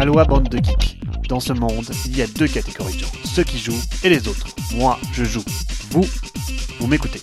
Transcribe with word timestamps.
Aloha 0.00 0.24
bande 0.24 0.48
de 0.48 0.56
geeks. 0.56 0.98
Dans 1.28 1.40
ce 1.40 1.52
monde, 1.52 1.84
il 2.06 2.16
y 2.16 2.22
a 2.22 2.26
deux 2.26 2.48
catégories 2.48 2.94
de 2.94 3.00
gens, 3.00 3.12
ceux 3.22 3.44
qui 3.44 3.58
jouent 3.58 3.82
et 4.02 4.08
les 4.08 4.28
autres. 4.28 4.46
Moi, 4.74 4.98
je 5.12 5.24
joue. 5.24 5.44
Vous, 5.90 6.06
vous 6.78 6.86
m'écoutez. 6.86 7.20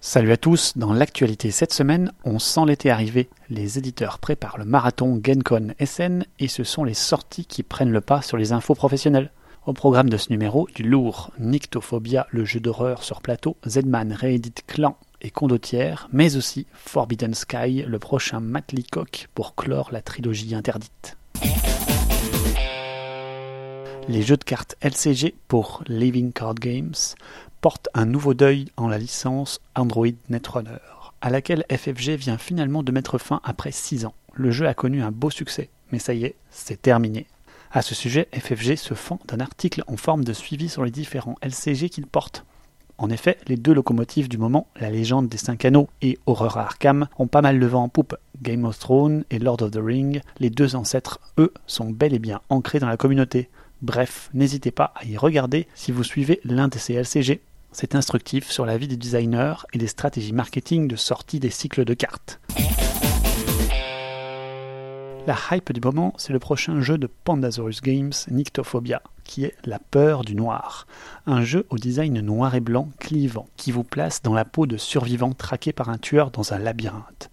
Salut 0.00 0.32
à 0.32 0.38
tous, 0.38 0.72
dans 0.78 0.94
l'actualité 0.94 1.50
cette 1.50 1.74
semaine, 1.74 2.10
on 2.24 2.38
sent 2.38 2.62
l'été 2.68 2.90
arriver. 2.90 3.28
Les 3.50 3.76
éditeurs 3.76 4.18
préparent 4.18 4.56
le 4.56 4.64
marathon 4.64 5.20
Gencon 5.22 5.74
SN 5.84 6.24
et 6.38 6.48
ce 6.48 6.64
sont 6.64 6.84
les 6.84 6.94
sorties 6.94 7.44
qui 7.44 7.62
prennent 7.62 7.92
le 7.92 8.00
pas 8.00 8.22
sur 8.22 8.38
les 8.38 8.52
infos 8.52 8.74
professionnelles. 8.74 9.30
Au 9.66 9.74
programme 9.74 10.08
de 10.08 10.16
ce 10.16 10.30
numéro, 10.30 10.68
du 10.74 10.84
lourd 10.84 11.32
Nyctophobia, 11.38 12.28
le 12.30 12.46
jeu 12.46 12.60
d'horreur 12.60 13.02
sur 13.02 13.20
plateau, 13.20 13.58
Zedman 13.66 14.14
réédite 14.14 14.64
Clan 14.66 14.96
et 15.20 15.28
Condottière, 15.28 16.08
mais 16.12 16.36
aussi 16.36 16.66
Forbidden 16.72 17.34
Sky, 17.34 17.84
le 17.86 17.98
prochain 17.98 18.40
Matt 18.40 18.72
Leacock 18.72 19.28
pour 19.34 19.54
clore 19.54 19.90
la 19.92 20.00
trilogie 20.00 20.54
interdite. 20.54 21.18
Les 24.08 24.22
jeux 24.22 24.36
de 24.36 24.44
cartes 24.44 24.76
LCG 24.82 25.34
pour 25.48 25.82
Living 25.88 26.32
Card 26.32 26.54
Games 26.54 26.94
portent 27.60 27.88
un 27.92 28.06
nouveau 28.06 28.34
deuil 28.34 28.66
en 28.76 28.86
la 28.86 28.98
licence 28.98 29.60
Android 29.74 30.06
Netrunner, 30.28 30.78
à 31.20 31.30
laquelle 31.30 31.64
FFG 31.68 32.10
vient 32.10 32.38
finalement 32.38 32.84
de 32.84 32.92
mettre 32.92 33.18
fin 33.18 33.40
après 33.42 33.72
6 33.72 34.06
ans. 34.06 34.14
Le 34.32 34.52
jeu 34.52 34.68
a 34.68 34.74
connu 34.74 35.02
un 35.02 35.10
beau 35.10 35.30
succès, 35.30 35.70
mais 35.90 35.98
ça 35.98 36.14
y 36.14 36.24
est, 36.24 36.36
c'est 36.50 36.80
terminé. 36.80 37.26
À 37.72 37.82
ce 37.82 37.96
sujet, 37.96 38.28
FFG 38.32 38.76
se 38.76 38.94
fend 38.94 39.18
d'un 39.26 39.40
article 39.40 39.82
en 39.88 39.96
forme 39.96 40.22
de 40.22 40.32
suivi 40.32 40.68
sur 40.68 40.84
les 40.84 40.92
différents 40.92 41.36
LCG 41.42 41.88
qu'il 41.88 42.06
porte. 42.06 42.44
En 42.98 43.10
effet, 43.10 43.38
les 43.48 43.56
deux 43.56 43.74
locomotives 43.74 44.28
du 44.28 44.38
moment, 44.38 44.68
la 44.80 44.90
légende 44.90 45.28
des 45.28 45.36
cinq 45.36 45.64
anneaux 45.64 45.88
et 46.00 46.18
Horror 46.26 46.56
Arkham, 46.56 47.08
ont 47.18 47.26
pas 47.26 47.42
mal 47.42 47.58
le 47.58 47.66
vent 47.66 47.82
en 47.82 47.88
poupe. 47.88 48.16
Game 48.40 48.64
of 48.64 48.78
Thrones 48.78 49.24
et 49.30 49.40
Lord 49.40 49.62
of 49.62 49.72
the 49.72 49.80
Ring, 49.82 50.20
les 50.38 50.50
deux 50.50 50.76
ancêtres, 50.76 51.18
eux, 51.38 51.52
sont 51.66 51.90
bel 51.90 52.14
et 52.14 52.20
bien 52.20 52.40
ancrés 52.48 52.78
dans 52.78 52.86
la 52.86 52.96
communauté. 52.96 53.50
Bref, 53.86 54.30
n'hésitez 54.34 54.72
pas 54.72 54.92
à 54.96 55.04
y 55.04 55.16
regarder 55.16 55.68
si 55.76 55.92
vous 55.92 56.02
suivez 56.02 56.40
l'un 56.42 56.66
de 56.66 56.76
ces 56.76 56.94
LCG. 56.94 57.40
C'est 57.70 57.94
instructif 57.94 58.50
sur 58.50 58.66
la 58.66 58.78
vie 58.78 58.88
des 58.88 58.96
designers 58.96 59.54
et 59.72 59.78
des 59.78 59.86
stratégies 59.86 60.32
marketing 60.32 60.88
de 60.88 60.96
sortie 60.96 61.38
des 61.38 61.50
cycles 61.50 61.84
de 61.84 61.94
cartes. 61.94 62.40
La 65.28 65.36
hype 65.52 65.72
du 65.72 65.80
moment, 65.80 66.14
c'est 66.16 66.32
le 66.32 66.40
prochain 66.40 66.80
jeu 66.80 66.98
de 66.98 67.06
Pandasaurus 67.06 67.80
Games, 67.80 68.12
Nyctophobia, 68.28 69.02
qui 69.22 69.44
est 69.44 69.54
La 69.64 69.78
peur 69.78 70.24
du 70.24 70.34
noir. 70.34 70.88
Un 71.26 71.44
jeu 71.44 71.64
au 71.70 71.78
design 71.78 72.20
noir 72.20 72.56
et 72.56 72.60
blanc 72.60 72.88
clivant, 72.98 73.46
qui 73.56 73.70
vous 73.70 73.84
place 73.84 74.20
dans 74.20 74.34
la 74.34 74.44
peau 74.44 74.66
de 74.66 74.78
survivants 74.78 75.32
traqués 75.32 75.72
par 75.72 75.90
un 75.90 75.98
tueur 75.98 76.32
dans 76.32 76.52
un 76.52 76.58
labyrinthe. 76.58 77.30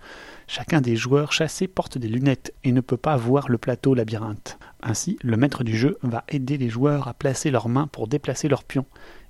Chacun 0.48 0.82
des 0.82 0.96
joueurs 0.96 1.32
chassés 1.32 1.68
porte 1.68 1.98
des 1.98 2.08
lunettes 2.08 2.54
et 2.64 2.72
ne 2.72 2.82
peut 2.82 2.98
pas 2.98 3.16
voir 3.16 3.50
le 3.50 3.58
plateau 3.58 3.94
labyrinthe. 3.94 4.58
Ainsi, 4.82 5.18
le 5.22 5.38
maître 5.38 5.64
du 5.64 5.78
jeu 5.78 5.98
va 6.04 6.24
aider 6.28 6.58
les 6.58 6.70
joueurs 6.70 7.08
à 7.08 7.14
placer 7.14 7.52
leurs 7.52 7.70
mains 7.70 7.88
pour 7.88 8.08
déplacer 8.08 8.50
leurs 8.50 8.64
pions 8.64 8.86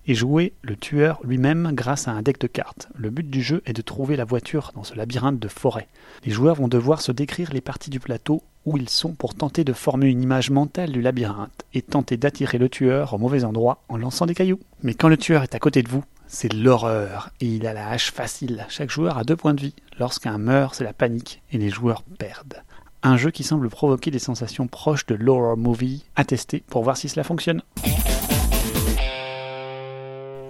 et 0.05 0.15
jouer 0.15 0.53
le 0.61 0.75
tueur 0.75 1.19
lui-même 1.23 1.71
grâce 1.73 2.07
à 2.07 2.11
un 2.11 2.21
deck 2.21 2.39
de 2.39 2.47
cartes. 2.47 2.89
Le 2.95 3.09
but 3.09 3.29
du 3.29 3.41
jeu 3.41 3.61
est 3.65 3.73
de 3.73 3.81
trouver 3.81 4.15
la 4.15 4.25
voiture 4.25 4.71
dans 4.75 4.83
ce 4.83 4.95
labyrinthe 4.95 5.39
de 5.39 5.47
forêt. 5.47 5.87
Les 6.25 6.31
joueurs 6.31 6.55
vont 6.55 6.67
devoir 6.67 7.01
se 7.01 7.11
décrire 7.11 7.53
les 7.53 7.61
parties 7.61 7.89
du 7.89 7.99
plateau 7.99 8.43
où 8.65 8.77
ils 8.77 8.89
sont 8.89 9.13
pour 9.13 9.35
tenter 9.35 9.63
de 9.63 9.73
former 9.73 10.07
une 10.07 10.21
image 10.21 10.49
mentale 10.49 10.91
du 10.91 11.01
labyrinthe 11.01 11.65
et 11.73 11.81
tenter 11.81 12.17
d'attirer 12.17 12.57
le 12.57 12.69
tueur 12.69 13.13
au 13.13 13.17
mauvais 13.17 13.43
endroit 13.43 13.83
en 13.89 13.97
lançant 13.97 14.25
des 14.25 14.35
cailloux. 14.35 14.59
Mais 14.81 14.93
quand 14.93 15.09
le 15.09 15.17
tueur 15.17 15.43
est 15.43 15.55
à 15.55 15.59
côté 15.59 15.83
de 15.83 15.89
vous, 15.89 16.03
c'est 16.27 16.51
l'horreur 16.51 17.29
et 17.41 17.47
il 17.47 17.67
a 17.67 17.73
la 17.73 17.89
hache 17.89 18.11
facile. 18.11 18.65
Chaque 18.69 18.89
joueur 18.89 19.17
a 19.17 19.23
deux 19.23 19.35
points 19.35 19.53
de 19.53 19.61
vie. 19.61 19.75
Lorsqu'un 19.99 20.37
meurt, 20.37 20.75
c'est 20.75 20.83
la 20.83 20.93
panique 20.93 21.41
et 21.51 21.57
les 21.57 21.69
joueurs 21.69 22.03
perdent. 22.17 22.63
Un 23.03 23.17
jeu 23.17 23.31
qui 23.31 23.43
semble 23.43 23.69
provoquer 23.69 24.11
des 24.11 24.19
sensations 24.19 24.67
proches 24.67 25.05
de 25.05 25.15
l'horror 25.15 25.57
movie 25.57 26.05
à 26.15 26.23
tester 26.23 26.63
pour 26.67 26.83
voir 26.83 26.95
si 26.95 27.09
cela 27.09 27.23
fonctionne. 27.23 27.61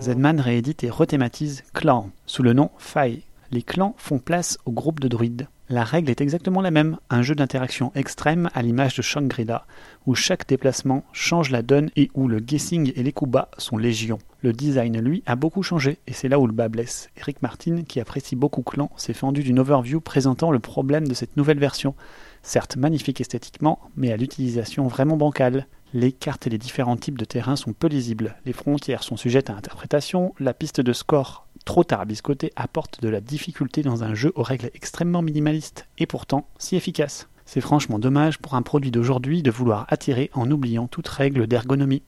Zedman 0.03 0.41
réédite 0.41 0.83
et 0.83 0.89
rethématise 0.89 1.63
Clan 1.73 2.09
sous 2.25 2.43
le 2.43 2.51
nom 2.51 2.71
Fae. 2.77 3.21
Les 3.51 3.61
clans 3.61 3.95
font 3.97 4.19
place 4.19 4.57
au 4.65 4.73
groupe 4.73 4.99
de 4.99 5.07
druides. 5.07 5.47
La 5.69 5.85
règle 5.85 6.09
est 6.09 6.19
exactement 6.19 6.59
la 6.59 6.71
même, 6.71 6.97
un 7.09 7.21
jeu 7.21 7.35
d'interaction 7.35 7.93
extrême 7.95 8.49
à 8.53 8.61
l'image 8.63 8.97
de 8.97 9.01
Shangri-La, 9.01 9.65
où 10.05 10.13
chaque 10.13 10.45
déplacement 10.45 11.05
change 11.13 11.51
la 11.51 11.61
donne 11.61 11.89
et 11.95 12.11
où 12.15 12.27
le 12.27 12.41
guessing 12.41 12.91
et 12.97 13.01
les 13.01 13.13
coups 13.13 13.31
bas 13.31 13.49
sont 13.57 13.77
légion. 13.77 14.19
Le 14.41 14.51
design, 14.51 14.99
lui, 14.99 15.23
a 15.25 15.37
beaucoup 15.37 15.63
changé, 15.63 15.99
et 16.05 16.11
c'est 16.11 16.27
là 16.27 16.37
où 16.37 16.47
le 16.47 16.53
bas 16.53 16.67
blesse. 16.67 17.09
Eric 17.15 17.41
Martin, 17.41 17.83
qui 17.87 18.01
apprécie 18.01 18.35
beaucoup 18.35 18.61
Clan, 18.61 18.91
s'est 18.97 19.13
fendu 19.13 19.41
d'une 19.41 19.59
overview 19.59 20.01
présentant 20.01 20.51
le 20.51 20.59
problème 20.59 21.07
de 21.07 21.13
cette 21.13 21.37
nouvelle 21.37 21.59
version. 21.59 21.95
Certes 22.41 22.75
magnifique 22.75 23.21
esthétiquement, 23.21 23.79
mais 23.95 24.11
à 24.11 24.17
l'utilisation 24.17 24.85
vraiment 24.87 25.15
bancale. 25.15 25.65
Les 25.95 26.11
cartes 26.11 26.47
et 26.47 26.49
les 26.49 26.57
différents 26.57 26.97
types 26.97 27.19
de 27.19 27.25
terrains 27.25 27.55
sont 27.55 27.71
peu 27.71 27.85
lisibles, 27.85 28.35
les 28.47 28.53
frontières 28.53 29.03
sont 29.03 29.15
sujettes 29.15 29.51
à 29.51 29.55
interprétation, 29.55 30.33
la 30.39 30.55
piste 30.55 30.81
de 30.81 30.91
score 30.91 31.45
trop 31.65 31.83
tarabiscotée 31.83 32.51
apporte 32.55 32.99
de 33.03 33.09
la 33.09 33.21
difficulté 33.21 33.83
dans 33.83 34.03
un 34.03 34.15
jeu 34.15 34.31
aux 34.33 34.41
règles 34.41 34.71
extrêmement 34.73 35.21
minimalistes, 35.21 35.85
et 35.99 36.07
pourtant 36.07 36.47
si 36.57 36.75
efficace. 36.75 37.27
C'est 37.45 37.61
franchement 37.61 37.99
dommage 37.99 38.39
pour 38.39 38.55
un 38.55 38.63
produit 38.63 38.89
d'aujourd'hui 38.89 39.43
de 39.43 39.51
vouloir 39.51 39.85
attirer 39.87 40.31
en 40.33 40.49
oubliant 40.49 40.87
toute 40.87 41.07
règle 41.07 41.45
d'ergonomie. 41.45 42.01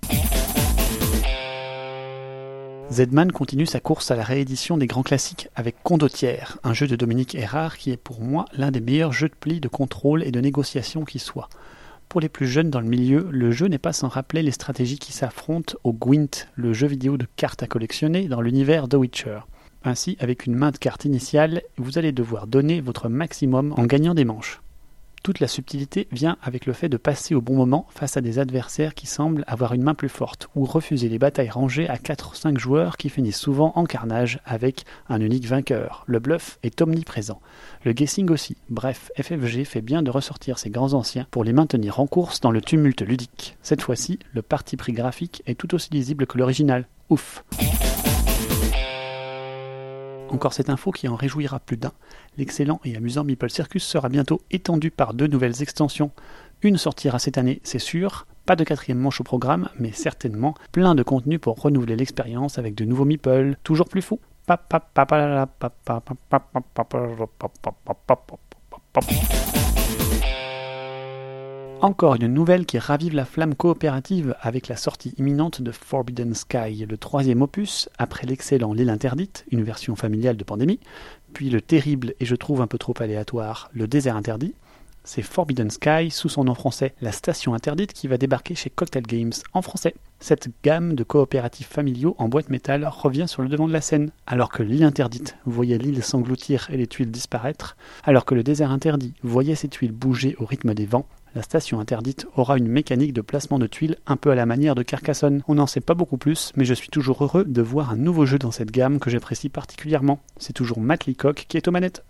Zedman 2.90 3.31
continue 3.31 3.68
sa 3.68 3.79
course 3.79 4.09
à 4.09 4.16
la 4.16 4.24
réédition 4.24 4.78
des 4.78 4.88
grands 4.88 5.03
classiques 5.03 5.50
avec 5.56 5.75
Condottière, 5.84 6.57
un 6.63 6.74
jeu 6.74 6.88
de 6.88 6.95
Dominique 6.95 7.35
Erard 7.35 7.78
qui 7.78 7.91
est 7.91 7.97
pour 7.97 8.19
moi 8.22 8.45
l'un 8.57 8.72
des 8.72 8.81
meilleurs 8.81 9.13
jeux 9.13 9.29
de 9.29 9.35
pli, 9.35 9.59
de 9.59 9.68
contrôle 9.68 10.24
et 10.24 10.31
de 10.31 10.41
négociation 10.41 11.06
qui 11.06 11.19
soit. 11.19 11.50
Pour 12.16 12.22
les 12.22 12.30
plus 12.30 12.48
jeunes 12.48 12.70
dans 12.70 12.80
le 12.80 12.88
milieu, 12.88 13.28
le 13.30 13.52
jeu 13.52 13.68
n'est 13.68 13.78
pas 13.78 13.92
sans 13.92 14.08
rappeler 14.08 14.42
les 14.42 14.52
stratégies 14.52 15.00
qui 15.00 15.12
s'affrontent 15.12 15.76
au 15.84 15.92
Gwent, 15.92 16.48
le 16.56 16.72
jeu 16.72 16.88
vidéo 16.88 17.18
de 17.18 17.28
cartes 17.36 17.62
à 17.62 17.68
collectionner 17.68 18.30
dans 18.30 18.40
l'univers 18.40 18.88
The 18.88 18.94
Witcher. 18.94 19.40
Ainsi, 19.84 20.16
avec 20.22 20.46
une 20.46 20.56
main 20.56 20.72
de 20.72 20.78
carte 20.78 21.04
initiale, 21.04 21.62
vous 21.75 21.98
allez 21.98 22.14
devoir 22.14 22.48
donner 22.48 22.80
votre 22.80 23.09
maximum 23.09 23.74
en 23.75 23.84
gagnant 23.84 24.14
des 24.14 24.24
manches. 24.24 24.62
Toute 25.25 25.40
la 25.40 25.47
subtilité 25.47 26.08
vient 26.12 26.38
avec 26.44 26.68
le 26.68 26.74
fait 26.74 26.88
de 26.88 26.97
passer 26.97 27.34
au 27.34 27.41
bon 27.41 27.56
moment 27.56 27.88
face 27.90 28.16
à 28.16 28.22
des 28.22 28.38
adversaires 28.38 28.94
qui 28.94 29.08
semblent 29.08 29.44
avoir 29.47 29.74
une 29.74 29.81
main 29.81 29.96
plus 29.96 30.08
forte, 30.08 30.50
ou 30.53 30.66
refuser 30.66 31.09
les 31.09 31.18
batailles 31.18 31.50
rangées 31.50 31.90
à 31.90 31.96
4-5 31.96 32.59
joueurs 32.59 32.96
qui 32.96 33.09
finissent 33.09 33.40
souvent 33.40 33.72
en 33.74 33.86
carnage 33.86 34.40
avec 34.46 34.86
un 35.09 35.19
unique 35.19 35.47
vainqueur. 35.47 36.03
Le 36.06 36.19
bluff 36.19 36.59
est 36.62 36.80
omniprésent. 36.80 37.41
Le 37.86 37.94
guessing 37.94 38.30
aussi. 38.30 38.56
Bref, 38.69 39.09
FFG 39.19 39.63
fait 39.63 39.81
bien 39.81 40.03
de 40.03 40.12
ressortir 40.12 40.59
ses 40.59 40.69
grands 40.69 40.94
anciens 40.94 41.25
pour 41.31 41.44
les 41.44 41.53
maintenir 41.53 42.00
en 42.00 42.06
course 42.06 42.40
dans 42.40 42.52
le 42.52 42.62
tumulte 42.62 43.02
ludique. 43.02 43.57
Cette 43.63 43.81
fois-ci, 43.81 44.19
le 44.31 44.44
parti 44.44 44.78
pris 44.78 44.94
graphique 44.94 45.42
est 45.47 45.56
tout 45.56 45.74
aussi 45.74 45.90
lisible 45.90 46.28
que 46.28 46.38
l'original. 46.38 46.86
Ouf 47.09 47.44
encore 50.35 50.53
cette 50.53 50.69
info 50.69 50.91
qui 50.91 51.07
en 51.07 51.16
réjouira 51.16 51.59
plus 51.59 51.78
d'un. 51.78 51.94
L'excellent 52.38 52.81
et 52.84 52.96
amusant 52.97 53.23
Meeple 53.23 53.50
Circus 53.50 53.84
sera 53.84 54.09
bientôt 54.09 54.41
étendu 54.51 54.91
par 54.91 55.13
deux 55.13 55.28
nouvelles 55.28 55.62
extensions. 55.62 56.12
Une 56.62 56.78
sortira 56.78 57.19
cette 57.19 57.38
année, 57.38 57.62
c'est 57.63 57.79
sûr. 57.79 58.28
Pas 58.45 58.57
de 58.57 58.66
quatrième 58.66 59.00
manche 59.00 59.22
au 59.22 59.24
programme, 59.24 59.69
mais 59.79 59.94
certainement 59.94 60.53
plein 60.74 60.94
de 60.94 61.03
contenu 61.03 61.40
pour 61.40 61.59
renouveler 61.59 61.95
l'expérience 61.95 62.59
avec 62.59 62.75
de 62.75 62.84
nouveaux 62.85 63.06
Meeple, 63.06 63.56
toujours 63.63 63.88
plus 63.88 64.01
fous. 64.01 64.19
Encore 71.85 72.16
une 72.16 72.25
nouvelle 72.25 72.66
qui 72.66 72.79
ravive 72.79 73.13
la 73.13 73.25
flamme 73.25 73.53
coopérative 73.53 74.35
avec 74.41 74.69
la 74.69 74.75
sortie 74.75 75.13
imminente 75.19 75.62
de 75.62 75.72
Forbidden 75.72 76.34
Sky, 76.34 76.84
le 76.90 76.97
troisième 76.97 77.44
opus, 77.44 77.90
après 78.00 78.25
l'excellent 78.25 78.73
L'île 78.73 78.90
interdite, 78.90 79.46
une 79.51 79.62
version 79.62 79.95
familiale 79.95 80.35
de 80.35 80.44
Pandémie, 80.44 80.79
puis 81.34 81.51
le 81.51 81.62
terrible 81.62 82.16
et 82.19 82.25
je 82.25 82.34
trouve 82.34 82.62
un 82.62 82.66
peu 82.66 82.79
trop 82.79 82.95
aléatoire 83.00 83.69
Le 83.72 83.88
désert 83.88 84.16
interdit. 84.16 84.56
C'est 85.03 85.22
Forbidden 85.22 85.69
Sky, 85.69 86.09
sous 86.09 86.28
son 86.28 86.45
nom 86.45 86.56
français 86.56 86.95
La 87.01 87.12
Station 87.12 87.53
Interdite, 87.53 87.94
qui 87.94 88.07
va 88.07 88.18
débarquer 88.18 88.56
chez 88.56 88.71
Cocktail 88.71 89.04
Games 89.04 89.33
en 89.54 89.62
français. 89.62 89.94
Cette 90.19 90.50
gamme 90.63 90.95
de 90.95 91.04
coopératifs 91.04 91.69
familiaux 91.69 92.15
en 92.18 92.30
boîte 92.30 92.50
métal 92.50 92.89
revient 92.92 93.27
sur 93.27 93.44
le 93.44 93.48
devant 93.48 93.68
de 93.68 93.74
la 93.74 93.81
scène, 93.81 94.10
alors 94.25 94.50
que 94.50 94.63
l'île 94.63 94.86
interdite 94.86 95.38
voyait 95.45 95.77
l'île 95.77 96.04
s'engloutir 96.04 96.68
et 96.71 96.77
les 96.77 96.88
tuiles 96.88 97.12
disparaître, 97.12 97.77
alors 98.04 98.25
que 98.25 98.33
le 98.33 98.42
désert 98.42 98.71
interdit 98.71 99.13
voyait 99.21 99.54
ses 99.54 99.68
tuiles 99.68 99.92
bouger 99.92 100.36
au 100.39 100.45
rythme 100.45 100.74
des 100.74 100.88
vents, 100.88 101.06
la 101.36 101.42
station 101.42 101.82
interdite 101.82 102.26
aura 102.38 102.58
une 102.58 102.70
mécanique 102.70 103.12
de 103.12 103.20
placement 103.20 103.60
de 103.60 103.68
tuiles 103.68 103.98
un 104.08 104.16
peu 104.16 104.32
à 104.32 104.36
la 104.36 104.46
manière 104.46 104.74
de 104.74 104.84
Carcassonne. 104.84 105.44
On 105.50 105.56
n'en 105.56 105.68
sait 105.68 105.82
pas 105.82 105.94
beaucoup 105.94 106.18
plus, 106.18 106.54
mais 106.56 106.64
je 106.64 106.74
suis 106.74 106.88
toujours 106.88 107.22
heureux 107.22 107.44
de 107.44 107.62
voir 107.62 107.92
un 107.92 107.98
nouveau 107.98 108.26
jeu 108.26 108.40
dans 108.40 108.52
cette 108.52 108.72
gamme 108.72 109.00
que 109.00 109.10
j'apprécie 109.10 109.50
particulièrement. 109.50 110.22
C'est 110.38 110.54
toujours 110.54 110.80
Matt 110.80 111.06
Leacock 111.06 111.46
qui 111.50 111.58
est 111.58 111.68
aux 111.68 111.72
manettes. 111.72 112.06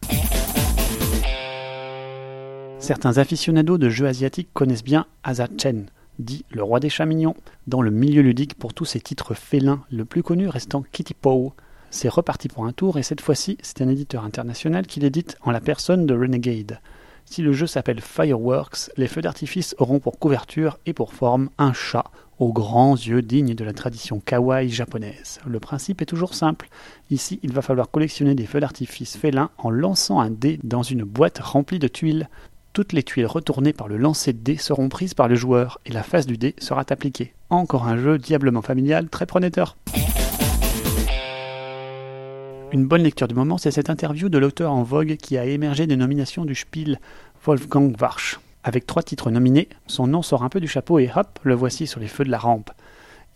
Certains 2.77 3.17
aficionados 3.17 3.79
de 3.79 3.89
jeux 3.89 4.05
asiatiques 4.05 4.49
connaissent 4.53 4.83
bien 4.83 5.07
Asa 5.23 5.47
Chen, 5.57 5.87
dit 6.19 6.45
le 6.51 6.61
roi 6.61 6.79
des 6.79 6.89
chats 6.89 7.07
mignons, 7.07 7.35
dans 7.65 7.81
le 7.81 7.89
milieu 7.89 8.21
ludique 8.21 8.53
pour 8.53 8.75
tous 8.75 8.85
ses 8.85 8.99
titres 8.99 9.33
félins, 9.33 9.81
le 9.91 10.05
plus 10.05 10.21
connu 10.21 10.47
restant 10.47 10.83
Kitty 10.91 11.15
Pow. 11.15 11.53
C'est 11.89 12.09
reparti 12.09 12.47
pour 12.47 12.67
un 12.67 12.73
tour 12.73 12.99
et 12.99 13.03
cette 13.03 13.21
fois-ci, 13.21 13.57
c'est 13.63 13.81
un 13.81 13.89
éditeur 13.89 14.23
international 14.23 14.85
qui 14.85 14.99
l'édite 14.99 15.35
en 15.41 15.49
la 15.49 15.61
personne 15.61 16.05
de 16.05 16.13
Renegade. 16.13 16.79
Si 17.25 17.41
le 17.41 17.53
jeu 17.53 17.67
s'appelle 17.67 18.01
Fireworks, 18.01 18.91
les 18.97 19.07
feux 19.07 19.21
d'artifice 19.21 19.75
auront 19.79 19.99
pour 19.99 20.19
couverture 20.19 20.77
et 20.85 20.93
pour 20.93 21.13
forme 21.13 21.49
un 21.57 21.73
chat 21.73 22.05
aux 22.39 22.53
grands 22.53 22.95
yeux 22.95 23.21
dignes 23.21 23.55
de 23.55 23.63
la 23.63 23.73
tradition 23.73 24.19
kawaii 24.19 24.69
japonaise. 24.69 25.39
Le 25.45 25.59
principe 25.59 26.01
est 26.01 26.05
toujours 26.05 26.33
simple. 26.33 26.67
Ici, 27.09 27.39
il 27.43 27.53
va 27.53 27.61
falloir 27.61 27.89
collectionner 27.89 28.35
des 28.35 28.45
feux 28.45 28.59
d'artifice 28.59 29.17
félins 29.17 29.49
en 29.57 29.69
lançant 29.69 30.19
un 30.19 30.29
dé 30.29 30.59
dans 30.63 30.83
une 30.83 31.03
boîte 31.03 31.39
remplie 31.39 31.79
de 31.79 31.87
tuiles. 31.87 32.29
Toutes 32.73 32.93
les 32.93 33.03
tuiles 33.03 33.25
retournées 33.25 33.73
par 33.73 33.87
le 33.87 33.97
lancer 33.97 34.33
de 34.33 34.39
dés 34.39 34.57
seront 34.57 34.89
prises 34.89 35.13
par 35.13 35.27
le 35.27 35.35
joueur 35.35 35.79
et 35.85 35.91
la 35.91 36.03
face 36.03 36.27
du 36.27 36.37
dé 36.37 36.55
sera 36.59 36.83
appliquée. 36.89 37.33
Encore 37.49 37.87
un 37.87 37.97
jeu 37.97 38.17
diablement 38.17 38.61
familial, 38.61 39.09
très 39.09 39.25
prometteur. 39.25 39.77
Une 42.75 42.87
bonne 42.87 43.03
lecture 43.03 43.29
du 43.29 43.35
moment, 43.35 43.57
c'est 43.57 43.71
cette 43.71 43.89
interview 43.89 44.27
de 44.27 44.37
l'auteur 44.37 44.73
en 44.73 44.83
vogue 44.83 45.15
qui 45.15 45.37
a 45.37 45.45
émergé 45.45 45.87
des 45.87 45.95
nominations 45.95 46.43
du 46.43 46.55
Spiel 46.55 46.99
Wolfgang 47.45 47.95
Warsch. 48.01 48.37
Avec 48.65 48.85
trois 48.85 49.01
titres 49.01 49.31
nominés, 49.31 49.69
son 49.87 50.07
nom 50.07 50.21
sort 50.21 50.43
un 50.43 50.49
peu 50.49 50.59
du 50.59 50.67
chapeau 50.67 50.99
et 50.99 51.09
hop, 51.15 51.39
le 51.43 51.55
voici 51.55 51.87
sur 51.87 52.01
les 52.01 52.09
feux 52.09 52.25
de 52.25 52.31
la 52.31 52.37
rampe. 52.37 52.71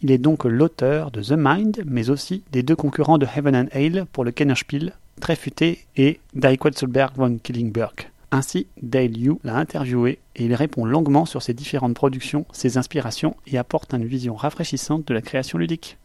Il 0.01 0.11
est 0.11 0.17
donc 0.17 0.43
l'auteur 0.43 1.09
de 1.09 1.21
The 1.21 1.35
Mind, 1.37 1.83
mais 1.85 2.09
aussi 2.09 2.43
des 2.51 2.63
deux 2.63 2.75
concurrents 2.75 3.17
de 3.17 3.25
Heaven 3.33 3.55
and 3.55 3.67
Hale 3.71 4.05
pour 4.11 4.25
le 4.25 4.31
Kennerspiel, 4.31 4.91
Très 5.21 5.37
Futé 5.37 5.85
et 5.95 6.19
Die 6.33 6.57
Quetzalberg 6.57 7.13
von 7.15 7.37
Killingberg. 7.41 8.09
Ainsi, 8.31 8.67
Dale 8.81 9.17
Yu 9.17 9.35
l'a 9.45 9.55
interviewé 9.55 10.19
et 10.35 10.43
il 10.43 10.53
répond 10.53 10.83
longuement 10.83 11.25
sur 11.25 11.41
ses 11.41 11.53
différentes 11.53 11.95
productions, 11.95 12.45
ses 12.51 12.77
inspirations 12.77 13.37
et 13.47 13.57
apporte 13.57 13.93
une 13.93 14.03
vision 14.03 14.35
rafraîchissante 14.35 15.07
de 15.07 15.13
la 15.13 15.21
création 15.21 15.57
ludique. 15.57 15.97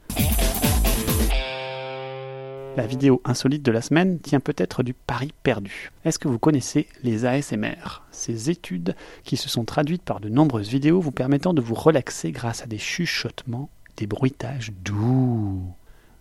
La 2.76 2.88
vidéo 2.88 3.23
insolite 3.25 3.62
de 3.62 3.71
la 3.71 3.81
semaine 3.81 4.19
tient 4.19 4.41
peut-être 4.41 4.82
du 4.82 4.94
pari 4.94 5.32
perdu. 5.44 5.93
Est-ce 6.05 6.19
que 6.19 6.26
vous 6.26 6.41
connaissez 6.41 6.88
les 7.05 7.25
ASMR 7.25 8.03
Ces 8.11 8.50
études 8.50 8.97
qui 9.23 9.37
se 9.37 9.49
sont 9.49 9.65
traduites 9.65 10.03
par 10.03 10.19
de 10.19 10.29
nombreuses 10.29 10.69
vidéos 10.69 11.00
vous 11.00 11.12
permettant 11.12 11.55
de 11.55 11.61
vous 11.61 11.76
relaxer 11.76 12.32
grâce 12.32 12.62
à 12.62 12.67
des 12.67 12.79
chuchotements, 12.79 13.71
des 13.97 14.09
bruitages 14.09 14.73
doux. 14.85 15.62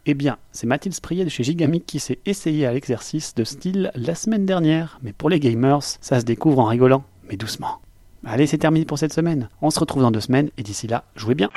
Eh 0.05 0.13
bien, 0.13 0.37
c'est 0.51 0.67
Mathilde 0.67 0.93
Sprier 0.93 1.23
de 1.23 1.29
chez 1.29 1.43
Gigamic 1.43 1.87
qui 1.87 1.99
s'est 1.99 2.19
essayé 2.27 2.67
à 2.67 2.73
l'exercice 2.73 3.33
de 3.33 3.43
style 3.43 3.91
la 3.95 4.13
semaine 4.13 4.45
dernière, 4.45 4.99
mais 5.01 5.13
pour 5.13 5.29
les 5.29 5.39
gamers, 5.39 5.81
ça 5.81 6.19
se 6.19 6.25
découvre 6.25 6.59
en 6.59 6.65
rigolant, 6.65 7.03
mais 7.29 7.37
doucement. 7.37 7.79
Allez, 8.25 8.45
c'est 8.45 8.59
terminé 8.59 8.85
pour 8.85 8.99
cette 8.99 9.13
semaine. 9.13 9.49
On 9.63 9.71
se 9.71 9.79
retrouve 9.79 10.03
dans 10.03 10.11
deux 10.11 10.19
semaines 10.19 10.51
et 10.57 10.63
d'ici 10.63 10.85
là, 10.85 11.03
jouez 11.15 11.35
bien. 11.35 11.49